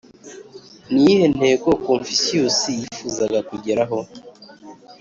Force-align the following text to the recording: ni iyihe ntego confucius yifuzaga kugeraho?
ni 0.91 0.99
iyihe 1.03 1.25
ntego 1.35 1.69
confucius 1.85 2.59
yifuzaga 2.77 3.39
kugeraho? 3.49 3.97